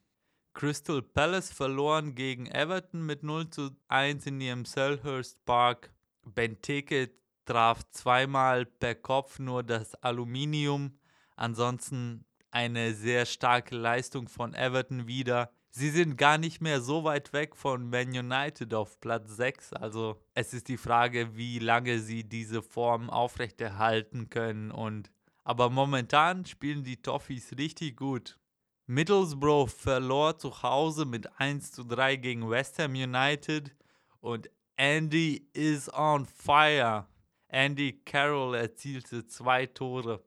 Crystal 0.54 1.02
Palace 1.02 1.52
verloren 1.52 2.16
gegen 2.16 2.46
Everton 2.46 3.06
mit 3.06 3.22
0 3.22 3.48
zu 3.50 3.70
1 3.86 4.26
in 4.26 4.40
ihrem 4.40 4.64
Selhurst 4.64 5.44
Park. 5.44 5.94
Benteke 6.24 7.10
traf 7.44 7.82
zweimal 7.90 8.66
per 8.66 8.94
Kopf 8.94 9.38
nur 9.38 9.62
das 9.62 9.94
Aluminium. 9.96 10.98
Ansonsten 11.36 12.24
eine 12.50 12.94
sehr 12.94 13.26
starke 13.26 13.76
Leistung 13.76 14.28
von 14.28 14.54
Everton 14.54 15.06
wieder. 15.06 15.50
Sie 15.70 15.90
sind 15.90 16.16
gar 16.16 16.38
nicht 16.38 16.60
mehr 16.60 16.80
so 16.80 17.02
weit 17.02 17.32
weg 17.32 17.56
von 17.56 17.90
Man 17.90 18.16
United 18.16 18.72
auf 18.74 19.00
Platz 19.00 19.36
6. 19.36 19.72
Also 19.72 20.22
es 20.34 20.54
ist 20.54 20.68
die 20.68 20.76
Frage, 20.76 21.36
wie 21.36 21.58
lange 21.58 21.98
sie 21.98 22.22
diese 22.22 22.62
Form 22.62 23.10
aufrechterhalten 23.10 24.30
können. 24.30 24.70
Und 24.70 25.10
aber 25.42 25.70
momentan 25.70 26.46
spielen 26.46 26.84
die 26.84 27.02
Toffees 27.02 27.58
richtig 27.58 27.96
gut. 27.96 28.38
Middlesbrough 28.86 29.72
verlor 29.72 30.38
zu 30.38 30.62
Hause 30.62 31.06
mit 31.06 31.40
1 31.40 31.72
zu 31.72 31.84
3 31.84 32.16
gegen 32.16 32.48
West 32.48 32.78
Ham 32.78 32.92
United 32.92 33.74
und 34.20 34.50
Andy 34.76 35.48
is 35.54 35.92
on 35.92 36.26
fire. 36.26 37.06
Andy 37.54 38.00
Carroll 38.04 38.56
erzielte 38.56 39.28
zwei 39.28 39.66
Tore. 39.66 40.24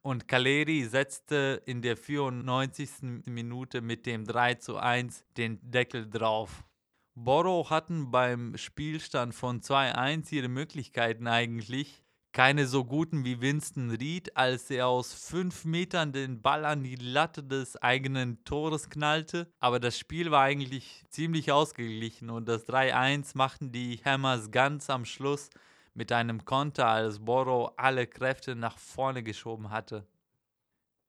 Und 0.00 0.28
Caleri 0.28 0.82
setzte 0.84 1.62
in 1.66 1.82
der 1.82 1.98
94. 1.98 3.26
Minute 3.26 3.82
mit 3.82 4.06
dem 4.06 4.24
3 4.24 4.54
zu 4.54 4.78
1 4.78 5.26
den 5.36 5.58
Deckel 5.60 6.08
drauf. 6.08 6.64
Borough 7.14 7.68
hatten 7.68 8.10
beim 8.10 8.56
Spielstand 8.56 9.34
von 9.34 9.60
2-1 9.60 10.32
ihre 10.32 10.48
Möglichkeiten 10.48 11.26
eigentlich. 11.26 12.02
Keine 12.32 12.66
so 12.66 12.86
guten 12.86 13.26
wie 13.26 13.42
Winston 13.42 13.90
Reed, 13.90 14.34
als 14.34 14.70
er 14.70 14.86
aus 14.86 15.12
5 15.12 15.66
Metern 15.66 16.12
den 16.12 16.40
Ball 16.40 16.64
an 16.64 16.82
die 16.82 16.96
Latte 16.96 17.42
des 17.42 17.76
eigenen 17.76 18.42
Tores 18.44 18.88
knallte. 18.88 19.52
Aber 19.60 19.78
das 19.78 19.98
Spiel 19.98 20.30
war 20.30 20.44
eigentlich 20.44 21.04
ziemlich 21.10 21.52
ausgeglichen 21.52 22.30
und 22.30 22.48
das 22.48 22.66
3-1 22.66 23.36
machten 23.36 23.70
die 23.70 24.00
Hammers 24.02 24.50
ganz 24.50 24.88
am 24.88 25.04
Schluss 25.04 25.50
mit 25.94 26.12
einem 26.12 26.44
Konter, 26.44 26.86
als 26.86 27.24
Borough 27.24 27.72
alle 27.76 28.06
Kräfte 28.06 28.54
nach 28.54 28.78
vorne 28.78 29.22
geschoben 29.22 29.70
hatte. 29.70 30.06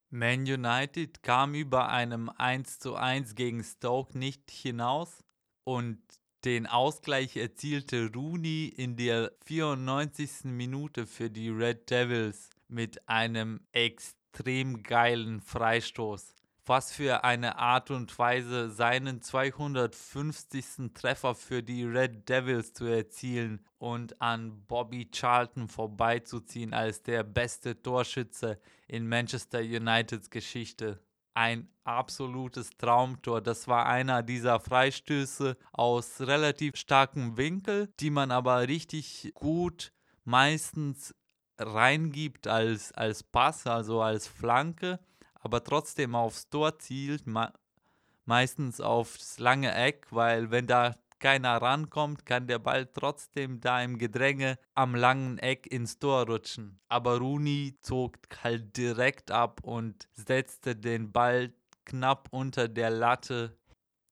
Man 0.09 0.41
United 0.41 1.23
kam 1.23 1.55
über 1.55 1.89
einem 1.89 2.29
1:1 2.29 3.35
gegen 3.35 3.63
Stoke 3.63 4.17
nicht 4.17 4.51
hinaus 4.51 5.23
und 5.63 5.99
den 6.45 6.67
Ausgleich 6.67 7.37
erzielte 7.37 8.11
Rooney 8.13 8.67
in 8.67 8.97
der 8.97 9.31
94. 9.45 10.45
Minute 10.51 11.07
für 11.07 11.29
die 11.29 11.49
Red 11.49 11.89
Devils 11.89 12.49
mit 12.67 13.07
einem 13.07 13.61
extrem 13.71 14.83
geilen 14.83 15.41
Freistoß 15.41 16.35
was 16.65 16.91
für 16.91 17.23
eine 17.23 17.57
Art 17.57 17.91
und 17.91 18.17
Weise, 18.17 18.69
seinen 18.69 19.21
250. 19.21 20.93
Treffer 20.93 21.35
für 21.35 21.61
die 21.61 21.83
Red 21.83 22.29
Devils 22.29 22.73
zu 22.73 22.85
erzielen 22.85 23.65
und 23.79 24.21
an 24.21 24.65
Bobby 24.67 25.09
Charlton 25.11 25.67
vorbeizuziehen 25.67 26.73
als 26.73 27.03
der 27.03 27.23
beste 27.23 27.81
Torschütze 27.81 28.59
in 28.87 29.07
Manchester 29.07 29.59
Uniteds 29.59 30.29
Geschichte. 30.29 31.01
Ein 31.33 31.67
absolutes 31.83 32.69
Traumtor. 32.77 33.41
Das 33.41 33.67
war 33.67 33.87
einer 33.87 34.23
dieser 34.23 34.59
Freistöße 34.59 35.57
aus 35.71 36.21
relativ 36.21 36.75
starkem 36.77 37.37
Winkel, 37.37 37.91
die 37.99 38.11
man 38.11 38.31
aber 38.31 38.67
richtig 38.67 39.31
gut 39.33 39.91
meistens 40.23 41.13
reingibt 41.57 42.47
als, 42.47 42.91
als 42.93 43.23
Pass, 43.23 43.67
also 43.67 44.01
als 44.01 44.27
Flanke 44.27 44.99
aber 45.43 45.63
trotzdem 45.63 46.15
aufs 46.15 46.49
Tor 46.49 46.79
zielt, 46.79 47.25
meistens 48.25 48.81
aufs 48.81 49.39
lange 49.39 49.73
Eck, 49.75 50.07
weil 50.09 50.49
wenn 50.51 50.67
da 50.67 50.95
keiner 51.19 51.61
rankommt, 51.61 52.25
kann 52.25 52.47
der 52.47 52.59
Ball 52.59 52.85
trotzdem 52.85 53.61
da 53.61 53.81
im 53.81 53.97
Gedränge 53.97 54.57
am 54.73 54.93
langen 54.95 55.37
Eck 55.37 55.67
ins 55.67 55.99
Tor 55.99 56.27
rutschen. 56.27 56.79
Aber 56.89 57.17
Rooney 57.17 57.77
zog 57.81 58.17
halt 58.43 58.75
direkt 58.75 59.31
ab 59.31 59.61
und 59.63 60.09
setzte 60.11 60.75
den 60.75 61.13
Ball 61.13 61.53
knapp 61.85 62.27
unter 62.31 62.67
der 62.67 62.89
Latte. 62.89 63.57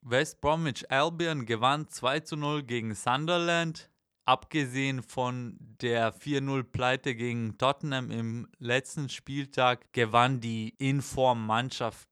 West 0.01 0.41
Bromwich 0.41 0.89
Albion 0.89 1.45
gewann 1.45 1.87
2 1.89 2.21
zu 2.21 2.35
0 2.37 2.63
gegen 2.63 2.95
Sunderland 2.95 3.90
abgesehen 4.25 5.01
von 5.01 5.57
der 5.59 6.13
4-0-Pleite 6.13 7.15
gegen 7.15 7.57
Tottenham 7.57 8.11
im 8.11 8.47
letzten 8.59 9.09
Spieltag, 9.09 9.91
gewann 9.93 10.39
die 10.39 10.75
Inform-Mannschaft 10.77 12.07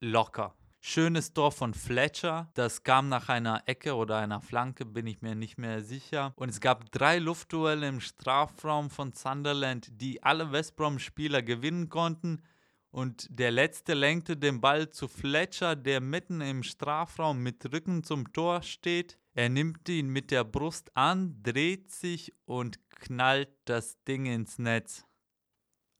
locker. 0.00 0.54
Schönes 0.84 1.32
Tor 1.32 1.52
von 1.52 1.74
Fletcher. 1.74 2.50
Das 2.54 2.82
kam 2.82 3.08
nach 3.08 3.28
einer 3.28 3.62
Ecke 3.66 3.94
oder 3.94 4.18
einer 4.18 4.40
Flanke, 4.40 4.84
bin 4.84 5.06
ich 5.06 5.22
mir 5.22 5.36
nicht 5.36 5.56
mehr 5.56 5.80
sicher. 5.82 6.32
Und 6.34 6.48
es 6.48 6.60
gab 6.60 6.90
drei 6.90 7.18
Luftduelle 7.18 7.86
im 7.86 8.00
Strafraum 8.00 8.90
von 8.90 9.12
Sunderland, 9.12 9.88
die 9.92 10.24
alle 10.24 10.50
West 10.50 10.74
Brom-Spieler 10.74 11.42
gewinnen 11.42 11.88
konnten. 11.88 12.42
Und 12.90 13.28
der 13.30 13.52
letzte 13.52 13.94
lenkte 13.94 14.36
den 14.36 14.60
Ball 14.60 14.90
zu 14.90 15.06
Fletcher, 15.06 15.76
der 15.76 16.00
mitten 16.00 16.40
im 16.40 16.64
Strafraum 16.64 17.38
mit 17.38 17.72
Rücken 17.72 18.02
zum 18.02 18.32
Tor 18.32 18.62
steht. 18.62 19.18
Er 19.34 19.48
nimmt 19.48 19.88
ihn 19.88 20.08
mit 20.08 20.30
der 20.30 20.44
Brust 20.44 20.94
an, 20.94 21.42
dreht 21.42 21.90
sich 21.90 22.34
und 22.44 22.78
knallt 22.90 23.50
das 23.64 24.02
Ding 24.04 24.26
ins 24.26 24.58
Netz. 24.58 25.06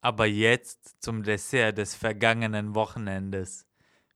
Aber 0.03 0.27
jetzt 0.27 1.03
zum 1.03 1.23
Dessert 1.23 1.79
des 1.79 1.95
vergangenen 1.95 2.75
Wochenendes. 2.75 3.67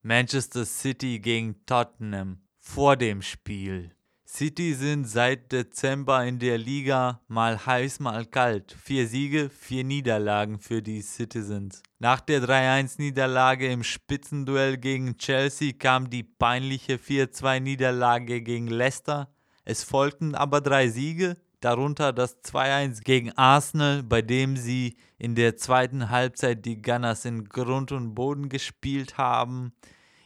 Manchester 0.02 0.66
City 0.66 1.18
gegen 1.18 1.64
Tottenham 1.64 2.42
vor 2.58 2.96
dem 2.96 3.22
Spiel. 3.22 3.95
City 4.28 4.74
sind 4.74 5.08
seit 5.08 5.52
Dezember 5.52 6.24
in 6.24 6.40
der 6.40 6.58
Liga 6.58 7.20
mal 7.28 7.64
heiß, 7.64 8.00
mal 8.00 8.26
kalt. 8.26 8.76
Vier 8.82 9.06
Siege, 9.06 9.48
vier 9.48 9.84
Niederlagen 9.84 10.58
für 10.58 10.82
die 10.82 11.00
Citizens. 11.00 11.80
Nach 12.00 12.18
der 12.18 12.42
3-1-Niederlage 12.42 13.70
im 13.70 13.84
Spitzenduell 13.84 14.78
gegen 14.78 15.16
Chelsea 15.16 15.72
kam 15.78 16.10
die 16.10 16.24
peinliche 16.24 16.96
4-2-Niederlage 16.96 18.42
gegen 18.42 18.66
Leicester. 18.66 19.32
Es 19.64 19.84
folgten 19.84 20.34
aber 20.34 20.60
drei 20.60 20.88
Siege, 20.88 21.36
darunter 21.60 22.12
das 22.12 22.42
2-1 22.42 23.04
gegen 23.04 23.30
Arsenal, 23.32 24.02
bei 24.02 24.22
dem 24.22 24.56
sie 24.56 24.96
in 25.18 25.36
der 25.36 25.56
zweiten 25.56 26.10
Halbzeit 26.10 26.66
die 26.66 26.82
Gunners 26.82 27.24
in 27.26 27.44
Grund 27.44 27.92
und 27.92 28.16
Boden 28.16 28.48
gespielt 28.48 29.18
haben. 29.18 29.72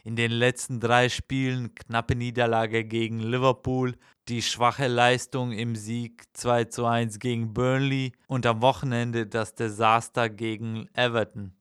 In 0.03 0.15
den 0.15 0.31
letzten 0.31 0.79
drei 0.79 1.09
Spielen 1.09 1.75
knappe 1.75 2.15
Niederlage 2.15 2.83
gegen 2.83 3.19
Liverpool, 3.19 3.95
die 4.29 4.41
schwache 4.41 4.87
Leistung 4.87 5.51
im 5.51 5.75
Sieg 5.75 6.23
2 6.33 6.63
zu 6.65 6.85
1 6.85 7.19
gegen 7.19 7.53
Burnley 7.53 8.13
und 8.27 8.47
am 8.47 8.63
Wochenende 8.63 9.27
das 9.27 9.53
Desaster 9.53 10.27
gegen 10.29 10.89
Everton. 10.93 11.53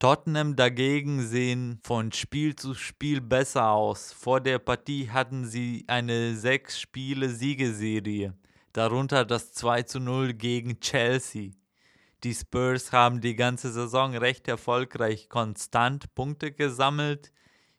Tottenham 0.00 0.56
dagegen 0.56 1.22
sehen 1.22 1.78
von 1.84 2.10
Spiel 2.10 2.56
zu 2.56 2.74
Spiel 2.74 3.20
besser 3.20 3.70
aus. 3.70 4.12
Vor 4.12 4.40
der 4.40 4.58
Partie 4.58 5.08
hatten 5.08 5.46
sie 5.46 5.84
eine 5.86 6.34
sechs 6.34 6.80
Spiele 6.80 7.28
Siegeserie, 7.28 8.34
darunter 8.72 9.24
das 9.24 9.52
2 9.52 9.84
zu 9.84 10.00
0 10.00 10.34
gegen 10.34 10.80
Chelsea. 10.80 11.52
Die 12.24 12.34
Spurs 12.34 12.90
haben 12.90 13.20
die 13.20 13.36
ganze 13.36 13.70
Saison 13.70 14.16
recht 14.16 14.48
erfolgreich 14.48 15.28
konstant 15.28 16.12
Punkte 16.14 16.50
gesammelt. 16.50 17.30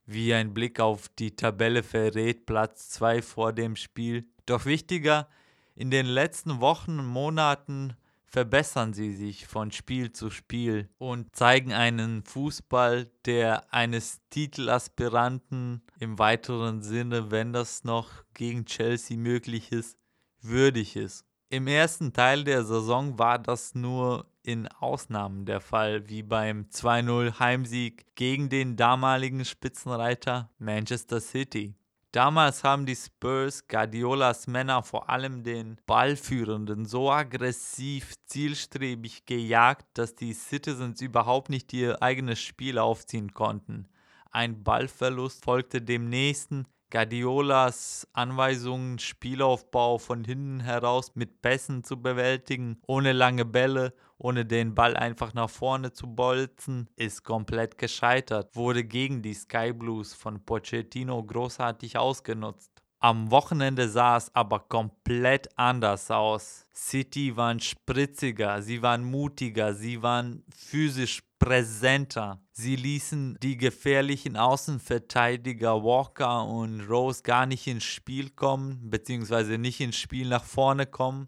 Wie 0.06 0.34
ein 0.34 0.54
Blick 0.54 0.80
auf 0.80 1.10
die 1.10 1.36
Tabelle 1.36 1.82
verrät, 1.82 2.46
Platz 2.46 2.90
2 2.90 3.22
vor 3.22 3.54
dem 3.54 3.76
Spiel. 3.76 4.28
Doch 4.46 4.66
wichtiger, 4.66 5.28
in 5.76 5.90
den 5.90 6.06
letzten 6.06 6.62
Wochen 6.62 7.00
und 7.00 7.08
Monaten 7.08 7.96
verbessern 8.28 8.94
sie 8.94 9.14
sich 9.16 9.48
von 9.48 9.72
Spiel 9.72 10.12
zu 10.12 10.30
Spiel 10.30 10.90
und 10.98 11.36
zeigen 11.36 11.74
einen 11.74 12.24
Fußball, 12.24 13.10
der 13.26 13.74
eines 13.74 14.20
Titelaspiranten 14.30 15.82
im 16.00 16.20
weiteren 16.20 16.82
Sinne, 16.82 17.32
wenn 17.32 17.54
das 17.54 17.84
noch 17.84 18.12
gegen 18.34 18.66
Chelsea 18.66 19.18
möglich 19.18 19.72
ist, 19.72 19.98
würdig 20.42 20.98
ist. 20.98 21.26
Im 21.50 21.68
ersten 21.68 22.12
Teil 22.12 22.44
der 22.44 22.66
Saison 22.66 23.20
war 23.20 23.38
das 23.38 23.76
nur 23.76 24.26
in 24.42 24.68
Ausnahmen 24.68 25.46
der 25.46 25.62
Fall, 25.62 26.10
wie 26.10 26.24
beim 26.24 26.66
2-0 26.72 27.40
Heimsieg 27.40 28.16
gegen 28.16 28.50
den 28.50 28.76
damaligen 28.76 29.46
Spitzenreiter 29.46 30.50
Manchester 30.58 31.22
City. 31.22 31.76
Damals 32.12 32.64
haben 32.64 32.86
die 32.86 32.96
Spurs 32.96 33.68
Guardiolas 33.68 34.48
Männer 34.48 34.82
vor 34.82 35.10
allem 35.10 35.44
den 35.44 35.78
Ballführenden 35.86 36.86
so 36.86 37.12
aggressiv, 37.12 38.14
zielstrebig 38.26 39.26
gejagt, 39.26 39.86
dass 39.94 40.16
die 40.16 40.34
Citizens 40.34 41.02
überhaupt 41.02 41.50
nicht 41.50 41.74
ihr 41.74 42.02
eigenes 42.02 42.40
Spiel 42.40 42.80
aufziehen 42.80 43.34
konnten. 43.34 43.88
Ein 44.32 44.64
Ballverlust 44.64 45.44
folgte 45.44 45.82
dem 45.82 46.10
nächsten, 46.10 46.66
Guardiolas 46.92 48.08
Anweisungen, 48.14 49.00
Spielaufbau 49.00 49.98
von 49.98 50.24
hinten 50.24 50.60
heraus 50.60 51.16
mit 51.16 51.42
Pässen 51.42 51.84
zu 51.84 52.02
bewältigen, 52.02 52.80
ohne 52.88 53.12
lange 53.12 53.46
Bälle, 53.46 53.94
ohne 54.18 54.46
den 54.46 54.76
Ball 54.76 54.96
einfach 54.96 55.34
nach 55.34 55.50
vorne 55.50 55.92
zu 55.92 56.08
bolzen, 56.08 56.90
ist 56.96 57.24
komplett 57.24 57.78
gescheitert, 57.78 58.56
wurde 58.56 58.84
gegen 58.84 59.22
die 59.22 59.34
Sky 59.34 59.74
Blues 59.74 60.14
von 60.14 60.44
Pochettino 60.46 61.22
großartig 61.24 61.98
ausgenutzt. 61.98 62.72
Am 63.00 63.30
Wochenende 63.30 63.88
sah 63.88 64.18
es 64.18 64.34
aber 64.34 64.62
komplett 64.62 65.50
anders 65.58 66.10
aus. 66.10 66.66
City 66.74 67.36
waren 67.38 67.60
spritziger, 67.60 68.62
sie 68.62 68.82
waren 68.82 69.04
mutiger, 69.04 69.74
sie 69.74 70.02
waren 70.02 70.44
physisch 70.50 71.22
präsenter. 71.40 72.42
Sie 72.52 72.76
ließen 72.76 73.38
die 73.42 73.58
gefährlichen 73.58 74.38
Außenverteidiger 74.38 75.84
Walker 75.84 76.46
und 76.46 76.82
Rose 76.82 77.24
gar 77.24 77.46
nicht 77.46 77.68
ins 77.68 77.84
Spiel 77.84 78.30
kommen, 78.30 78.90
beziehungsweise 78.90 79.58
nicht 79.58 79.80
ins 79.82 79.98
Spiel 79.98 80.28
nach 80.28 80.44
vorne 80.44 80.86
kommen. 80.86 81.28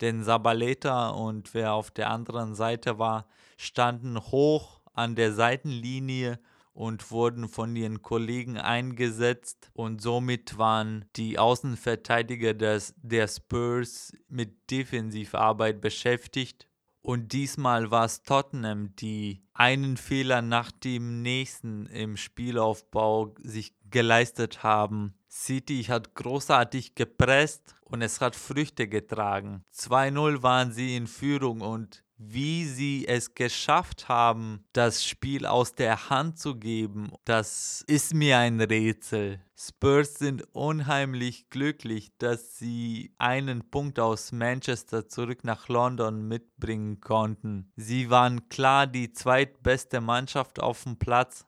Denn 0.00 0.24
Sabaleta 0.24 1.10
und 1.10 1.54
wer 1.54 1.74
auf 1.74 1.90
der 1.90 2.10
anderen 2.10 2.54
Seite 2.54 2.98
war, 2.98 3.26
standen 3.56 4.18
hoch 4.18 4.80
an 4.94 5.14
der 5.14 5.32
Seitenlinie 5.32 6.40
und 6.74 7.10
wurden 7.10 7.48
von 7.48 7.76
ihren 7.76 8.02
Kollegen 8.02 8.56
eingesetzt 8.56 9.70
und 9.74 10.00
somit 10.00 10.56
waren 10.58 11.04
die 11.16 11.38
Außenverteidiger 11.38 12.54
des, 12.54 12.94
der 12.96 13.28
Spurs 13.28 14.12
mit 14.28 14.70
Defensivarbeit 14.70 15.80
beschäftigt 15.80 16.66
und 17.02 17.32
diesmal 17.32 17.90
war 17.90 18.04
es 18.04 18.22
Tottenham, 18.22 18.94
die 18.96 19.42
einen 19.54 19.96
Fehler 19.96 20.40
nach 20.40 20.70
dem 20.70 21.20
nächsten 21.20 21.86
im 21.86 22.16
Spielaufbau 22.16 23.34
sich 23.42 23.74
geleistet 23.90 24.62
haben. 24.62 25.14
City 25.28 25.82
hat 25.84 26.14
großartig 26.14 26.94
gepresst 26.94 27.74
und 27.84 28.02
es 28.02 28.20
hat 28.20 28.36
Früchte 28.36 28.86
getragen. 28.86 29.64
2-0 29.74 30.42
waren 30.42 30.72
sie 30.72 30.96
in 30.96 31.06
Führung 31.08 31.60
und 31.60 32.01
wie 32.28 32.64
sie 32.66 33.06
es 33.08 33.34
geschafft 33.34 34.08
haben, 34.08 34.64
das 34.72 35.04
Spiel 35.04 35.46
aus 35.46 35.74
der 35.74 36.10
Hand 36.10 36.38
zu 36.38 36.56
geben, 36.56 37.12
das 37.24 37.84
ist 37.86 38.14
mir 38.14 38.38
ein 38.38 38.60
Rätsel. 38.60 39.40
Spurs 39.56 40.14
sind 40.14 40.42
unheimlich 40.54 41.48
glücklich, 41.50 42.10
dass 42.18 42.58
sie 42.58 43.14
einen 43.18 43.70
Punkt 43.70 43.98
aus 43.98 44.32
Manchester 44.32 45.08
zurück 45.08 45.44
nach 45.44 45.68
London 45.68 46.26
mitbringen 46.26 47.00
konnten. 47.00 47.72
Sie 47.76 48.10
waren 48.10 48.48
klar 48.48 48.86
die 48.86 49.12
zweitbeste 49.12 50.00
Mannschaft 50.00 50.60
auf 50.60 50.84
dem 50.84 50.98
Platz. 50.98 51.46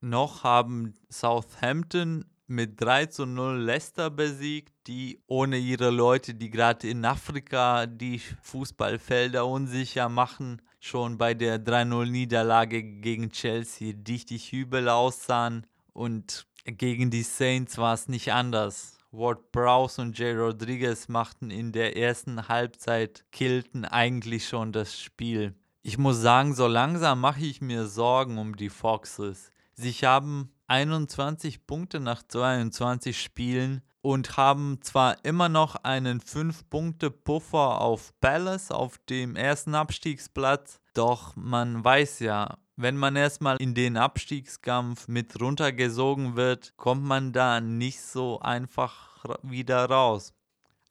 Noch 0.00 0.44
haben 0.44 0.96
Southampton 1.10 2.24
mit 2.46 2.80
3 2.80 3.06
zu 3.06 3.26
0 3.26 3.58
Leicester 3.58 4.10
besiegt, 4.10 4.79
die 4.90 5.22
ohne 5.28 5.56
ihre 5.56 5.90
Leute, 5.90 6.34
die 6.34 6.50
gerade 6.50 6.88
in 6.88 7.04
Afrika 7.04 7.86
die 7.86 8.18
Fußballfelder 8.42 9.46
unsicher 9.46 10.08
machen, 10.08 10.60
schon 10.80 11.16
bei 11.16 11.32
der 11.32 11.64
3-0-Niederlage 11.64 12.82
gegen 12.82 13.30
Chelsea 13.30 13.94
richtig 14.08 14.52
übel 14.52 14.88
aussahen. 14.88 15.64
Und 15.92 16.48
gegen 16.64 17.08
die 17.12 17.22
Saints 17.22 17.78
war 17.78 17.94
es 17.94 18.08
nicht 18.08 18.32
anders. 18.32 18.98
Ward 19.12 19.52
Prowse 19.52 20.02
und 20.02 20.18
Jay 20.18 20.34
Rodriguez 20.34 21.06
machten 21.06 21.52
in 21.52 21.70
der 21.70 21.96
ersten 21.96 22.48
Halbzeit, 22.48 23.24
killten 23.30 23.84
eigentlich 23.84 24.48
schon 24.48 24.72
das 24.72 25.00
Spiel. 25.00 25.54
Ich 25.82 25.98
muss 25.98 26.16
sagen, 26.16 26.56
so 26.56 26.66
langsam 26.66 27.20
mache 27.20 27.44
ich 27.44 27.60
mir 27.60 27.86
Sorgen 27.86 28.38
um 28.38 28.56
die 28.56 28.70
Foxes. 28.70 29.52
Sie 29.74 29.92
haben 29.92 30.50
21 30.66 31.64
Punkte 31.68 32.00
nach 32.00 32.24
22 32.24 33.20
Spielen 33.20 33.82
und 34.02 34.36
haben 34.36 34.80
zwar 34.82 35.24
immer 35.24 35.48
noch 35.48 35.76
einen 35.76 36.20
5-Punkte-Puffer 36.20 37.80
auf 37.80 38.12
Palace 38.20 38.70
auf 38.70 38.98
dem 39.08 39.36
ersten 39.36 39.74
Abstiegsplatz, 39.74 40.80
doch 40.94 41.36
man 41.36 41.84
weiß 41.84 42.20
ja, 42.20 42.58
wenn 42.76 42.96
man 42.96 43.16
erstmal 43.16 43.58
in 43.58 43.74
den 43.74 43.96
Abstiegskampf 43.96 45.06
mit 45.06 45.40
runtergesogen 45.40 46.36
wird, 46.36 46.76
kommt 46.76 47.04
man 47.04 47.32
da 47.32 47.60
nicht 47.60 48.00
so 48.00 48.40
einfach 48.40 49.24
wieder 49.42 49.84
raus. 49.84 50.32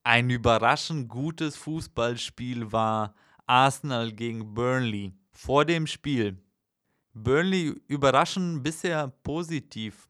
Ein 0.03 0.29
überraschend 0.29 1.09
gutes 1.09 1.55
Fußballspiel 1.55 2.71
war 2.71 3.15
Arsenal 3.47 4.11
gegen 4.11 4.53
Burnley. 4.53 5.13
Vor 5.31 5.65
dem 5.65 5.87
Spiel 5.87 6.37
Burnley 7.13 7.75
überraschen 7.87 8.61
bisher 8.61 9.07
positiv. 9.23 10.08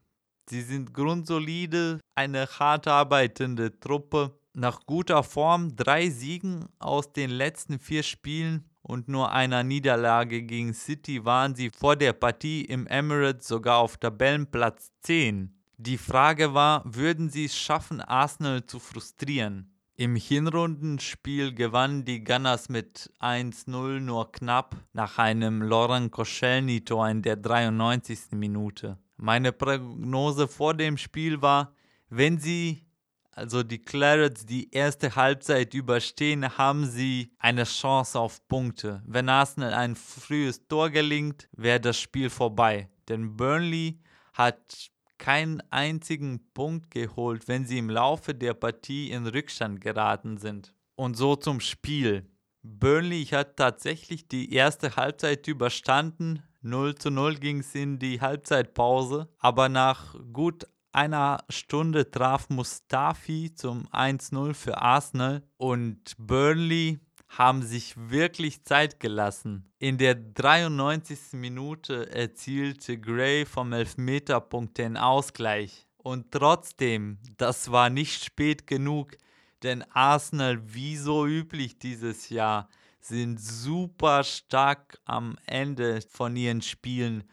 Sie 0.50 0.62
sind 0.62 0.92
grundsolide, 0.92 2.00
eine 2.16 2.44
hart 2.58 2.88
arbeitende 2.88 3.78
Truppe. 3.78 4.36
Nach 4.52 4.80
guter 4.84 5.22
Form 5.22 5.76
drei 5.76 6.10
Siegen 6.10 6.66
aus 6.80 7.12
den 7.12 7.30
letzten 7.30 7.78
vier 7.78 8.02
Spielen 8.02 8.64
und 8.82 9.08
nur 9.08 9.30
einer 9.30 9.62
Niederlage 9.62 10.42
gegen 10.42 10.74
City 10.74 11.24
waren 11.24 11.54
sie 11.54 11.70
vor 11.70 11.94
der 11.94 12.14
Partie 12.14 12.64
im 12.64 12.88
Emirates 12.88 13.46
sogar 13.46 13.78
auf 13.78 13.96
Tabellenplatz 13.96 14.90
10. 15.02 15.54
Die 15.76 15.98
Frage 15.98 16.52
war, 16.52 16.82
würden 16.84 17.30
sie 17.30 17.44
es 17.44 17.56
schaffen, 17.56 18.00
Arsenal 18.00 18.66
zu 18.66 18.80
frustrieren? 18.80 19.72
Im 19.94 20.16
Hinrundenspiel 20.16 21.54
gewannen 21.54 22.04
die 22.04 22.24
Gunners 22.24 22.68
mit 22.68 23.12
1-0 23.20 24.00
nur 24.00 24.32
knapp 24.32 24.74
nach 24.94 25.18
einem 25.18 25.62
Laurent 25.62 26.10
Koscielny-Tor 26.10 27.08
in 27.08 27.22
der 27.22 27.36
93. 27.36 28.32
Minute. 28.32 28.98
Meine 29.22 29.52
Prognose 29.52 30.48
vor 30.48 30.72
dem 30.72 30.96
Spiel 30.96 31.42
war, 31.42 31.74
wenn 32.08 32.38
sie, 32.38 32.86
also 33.32 33.62
die 33.62 33.82
Clarets, 33.82 34.46
die 34.46 34.70
erste 34.70 35.14
Halbzeit 35.14 35.74
überstehen, 35.74 36.56
haben 36.56 36.86
sie 36.86 37.30
eine 37.38 37.64
Chance 37.64 38.18
auf 38.18 38.48
Punkte. 38.48 39.02
Wenn 39.06 39.28
Arsenal 39.28 39.74
ein 39.74 39.94
frühes 39.94 40.66
Tor 40.68 40.88
gelingt, 40.88 41.50
wäre 41.52 41.80
das 41.80 42.00
Spiel 42.00 42.30
vorbei. 42.30 42.88
Denn 43.10 43.36
Burnley 43.36 44.00
hat 44.32 44.90
keinen 45.18 45.62
einzigen 45.70 46.40
Punkt 46.54 46.90
geholt, 46.90 47.46
wenn 47.46 47.66
sie 47.66 47.76
im 47.76 47.90
Laufe 47.90 48.34
der 48.34 48.54
Partie 48.54 49.10
in 49.10 49.26
Rückstand 49.26 49.82
geraten 49.82 50.38
sind. 50.38 50.74
Und 50.96 51.18
so 51.18 51.36
zum 51.36 51.60
Spiel. 51.60 52.26
Burnley 52.62 53.26
hat 53.26 53.58
tatsächlich 53.58 54.28
die 54.28 54.54
erste 54.54 54.96
Halbzeit 54.96 55.46
überstanden. 55.46 56.42
0 56.62 56.94
zu 56.96 57.10
0 57.10 57.36
ging 57.36 57.60
es 57.60 57.74
in 57.74 57.98
die 57.98 58.20
Halbzeitpause, 58.20 59.28
aber 59.38 59.68
nach 59.68 60.14
gut 60.32 60.66
einer 60.92 61.38
Stunde 61.48 62.10
traf 62.10 62.50
Mustafi 62.50 63.54
zum 63.54 63.86
1-0 63.88 64.54
für 64.54 64.82
Arsenal 64.82 65.42
und 65.56 66.14
Burnley 66.18 67.00
haben 67.28 67.62
sich 67.62 67.94
wirklich 67.96 68.64
Zeit 68.64 68.98
gelassen. 68.98 69.72
In 69.78 69.98
der 69.98 70.16
93. 70.16 71.34
Minute 71.34 72.10
erzielte 72.10 72.98
Gray 72.98 73.46
vom 73.46 73.72
Elfmeterpunkt 73.72 74.78
den 74.78 74.96
Ausgleich. 74.96 75.86
Und 75.96 76.32
trotzdem, 76.32 77.18
das 77.36 77.70
war 77.70 77.88
nicht 77.88 78.24
spät 78.24 78.66
genug, 78.66 79.16
denn 79.62 79.84
Arsenal, 79.92 80.60
wie 80.74 80.96
so 80.96 81.26
üblich 81.26 81.78
dieses 81.78 82.30
Jahr, 82.30 82.68
sind 83.00 83.40
super 83.40 84.24
stark 84.24 84.98
am 85.04 85.36
Ende 85.46 86.00
von 86.10 86.36
ihren 86.36 86.62
Spielen. 86.62 87.24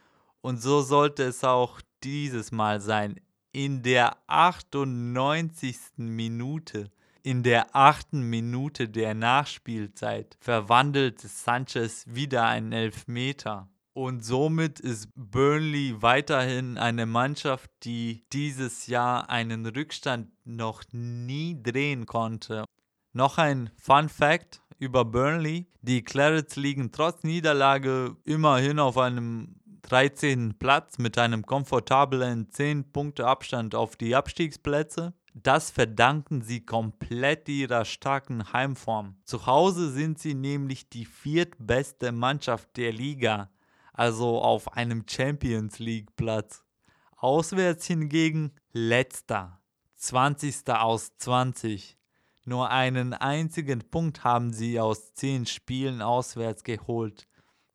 Und 0.42 0.62
so 0.62 0.82
sollte 0.82 1.24
es 1.24 1.44
auch 1.44 1.82
dieses 2.04 2.52
Mal 2.52 2.82
sein. 2.82 3.20
In 3.52 3.84
der 3.84 4.18
98. 4.28 5.78
Minute 5.98 6.92
in 7.28 7.44
der 7.44 7.76
achten 7.76 8.22
Minute 8.22 8.88
der 8.88 9.14
Nachspielzeit 9.14 10.38
verwandelte 10.40 11.28
Sanchez 11.28 12.06
wieder 12.08 12.46
einen 12.46 12.72
Elfmeter. 12.72 13.68
Und 13.92 14.24
somit 14.24 14.80
ist 14.80 15.10
Burnley 15.14 16.02
weiterhin 16.02 16.78
eine 16.78 17.06
Mannschaft, 17.06 17.70
die 17.84 18.24
dieses 18.32 18.88
Jahr 18.88 19.30
einen 19.30 19.66
Rückstand 19.66 20.30
noch 20.46 20.84
nie 20.94 21.62
drehen 21.62 22.06
konnte. 22.06 22.64
Noch 23.12 23.38
ein 23.38 23.72
Fun 23.76 24.08
Fact 24.08 24.62
über 24.80 25.06
Burnley. 25.06 25.68
Die 25.82 26.04
Clarets 26.04 26.56
liegen 26.56 26.92
trotz 26.92 27.24
Niederlage 27.24 28.16
immerhin 28.26 28.80
auf 28.80 28.98
einem 28.98 29.56
13. 29.84 30.56
Platz 30.60 30.98
mit 30.98 31.18
einem 31.18 31.46
komfortablen 31.46 32.50
10 32.50 32.92
Punkte 32.92 33.26
Abstand 33.26 33.74
auf 33.74 33.96
die 33.96 34.16
Abstiegsplätze. 34.16 35.14
Das 35.34 35.70
verdanken 35.70 36.42
sie 36.42 36.66
komplett 36.66 37.48
ihrer 37.48 37.86
starken 37.86 38.52
Heimform. 38.54 39.16
Zu 39.24 39.46
Hause 39.46 39.92
sind 39.92 40.20
sie 40.20 40.34
nämlich 40.34 40.90
die 40.90 41.06
viertbeste 41.06 42.12
Mannschaft 42.12 42.76
der 42.76 42.92
Liga, 42.92 43.52
also 43.94 44.42
auf 44.42 44.74
einem 44.76 45.06
Champions 45.08 45.80
League 45.80 46.16
Platz. 46.16 46.64
Auswärts 47.16 47.86
hingegen 47.86 48.52
letzter, 48.74 49.62
20. 49.96 50.70
aus 50.70 51.16
20. 51.18 51.97
Nur 52.48 52.72
einen 52.72 53.14
einzigen 53.14 53.82
Punkt 53.92 54.24
haben 54.24 54.54
sie 54.54 54.80
aus 54.80 55.14
10 55.16 55.48
Spielen 55.48 56.02
auswärts 56.02 56.64
geholt. 56.64 57.28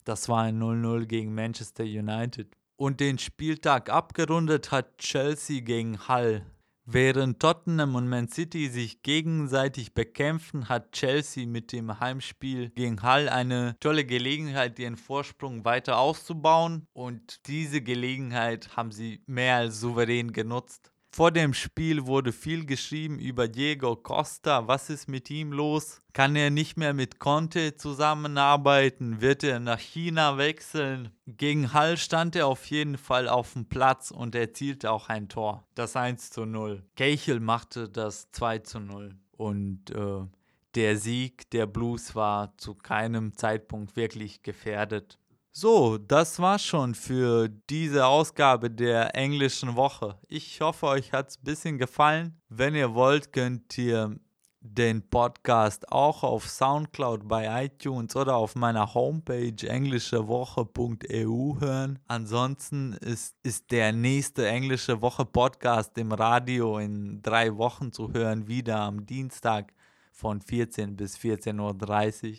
Das 0.03 0.27
war 0.29 0.41
ein 0.41 0.59
0-0 0.59 1.05
gegen 1.05 1.35
Manchester 1.35 1.83
United. 1.83 2.51
Und 2.75 2.99
den 2.99 3.19
Spieltag 3.19 3.91
abgerundet 3.91 4.71
hat 4.71 4.97
Chelsea 4.97 5.61
gegen 5.61 6.07
Hull 6.07 6.43
Während 6.85 7.39
Tottenham 7.39 7.95
und 7.95 8.09
Man 8.09 8.27
City 8.27 8.67
sich 8.67 9.03
gegenseitig 9.03 9.93
bekämpfen, 9.93 10.67
hat 10.67 10.91
Chelsea 10.91 11.47
mit 11.47 11.71
dem 11.71 12.01
Heimspiel 12.01 12.71
gegen 12.71 13.01
Hull 13.01 13.29
eine 13.29 13.77
tolle 13.79 14.03
Gelegenheit, 14.03 14.77
ihren 14.79 14.97
Vorsprung 14.97 15.63
weiter 15.63 15.97
auszubauen 15.97 16.85
und 16.91 17.47
diese 17.47 17.81
Gelegenheit 17.81 18.75
haben 18.75 18.91
sie 18.91 19.21
mehr 19.27 19.55
als 19.57 19.79
souverän 19.79 20.33
genutzt. 20.33 20.92
Vor 21.15 21.29
dem 21.29 21.53
Spiel 21.53 22.07
wurde 22.07 22.31
viel 22.31 22.65
geschrieben 22.65 23.19
über 23.19 23.47
Diego 23.47 23.95
Costa. 23.95 24.67
Was 24.67 24.89
ist 24.89 25.07
mit 25.07 25.29
ihm 25.29 25.53
los? 25.53 26.01
Kann 26.11 26.35
er 26.35 26.49
nicht 26.49 26.75
mehr 26.75 26.95
mit 26.95 27.19
Conte 27.19 27.75
zusammenarbeiten? 27.75 29.21
Wird 29.21 29.43
er 29.43 29.59
nach 29.59 29.77
China 29.77 30.39
wechseln? 30.39 31.11
Gegen 31.27 31.71
Hall 31.71 31.97
stand 31.97 32.35
er 32.35 32.47
auf 32.47 32.65
jeden 32.65 32.97
Fall 32.97 33.29
auf 33.29 33.53
dem 33.53 33.65
Platz 33.65 34.09
und 34.09 34.33
erzielte 34.33 34.89
auch 34.89 35.07
ein 35.07 35.29
Tor. 35.29 35.67
Das 35.75 35.95
1 35.95 36.31
zu 36.31 36.47
0. 36.47 36.81
Keichel 36.95 37.39
machte 37.39 37.89
das 37.89 38.31
2 38.31 38.59
zu 38.59 38.79
0. 38.79 39.15
Und 39.37 39.91
äh, 39.91 40.25
der 40.73 40.97
Sieg 40.97 41.47
der 41.51 41.67
Blues 41.67 42.15
war 42.15 42.57
zu 42.57 42.73
keinem 42.73 43.37
Zeitpunkt 43.37 43.95
wirklich 43.95 44.41
gefährdet. 44.41 45.19
So, 45.55 45.99
das 45.99 46.39
war's 46.39 46.65
schon 46.65 46.95
für 46.95 47.47
diese 47.47 48.07
Ausgabe 48.07 48.71
der 48.71 49.15
englischen 49.15 49.75
Woche. 49.75 50.17
Ich 50.27 50.59
hoffe, 50.61 50.87
euch 50.87 51.13
hat's 51.13 51.37
ein 51.37 51.43
bisschen 51.43 51.77
gefallen. 51.77 52.41
Wenn 52.49 52.73
ihr 52.73 52.95
wollt, 52.95 53.31
könnt 53.31 53.77
ihr 53.77 54.19
den 54.61 55.07
Podcast 55.07 55.91
auch 55.91 56.23
auf 56.23 56.49
Soundcloud 56.49 57.27
bei 57.27 57.65
iTunes 57.65 58.15
oder 58.15 58.35
auf 58.35 58.55
meiner 58.55 58.95
Homepage 58.95 59.67
englischewoche.eu 59.67 61.59
hören. 61.59 61.99
Ansonsten 62.07 62.93
ist, 62.93 63.35
ist 63.43 63.69
der 63.69 63.93
nächste 63.93 64.47
englische 64.47 65.03
Woche 65.03 65.23
Podcast 65.23 65.95
im 65.99 66.13
Radio 66.13 66.79
in 66.79 67.21
drei 67.21 67.55
Wochen 67.55 67.91
zu 67.91 68.11
hören, 68.11 68.47
wieder 68.47 68.79
am 68.79 69.05
Dienstag 69.05 69.71
von 70.11 70.41
14 70.41 70.95
bis 70.95 71.15
14.30 71.15 72.31
Uhr. 72.31 72.37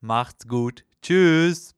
Macht's 0.00 0.46
gut. 0.46 0.84
Tschüss. 1.02 1.68